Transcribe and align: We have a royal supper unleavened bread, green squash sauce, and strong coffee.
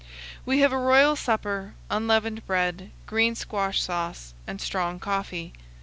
We 0.47 0.61
have 0.61 0.71
a 0.73 0.79
royal 0.79 1.15
supper 1.15 1.75
unleavened 1.91 2.47
bread, 2.47 2.89
green 3.05 3.35
squash 3.35 3.83
sauce, 3.83 4.33
and 4.47 4.59
strong 4.59 4.99
coffee. 4.99 5.53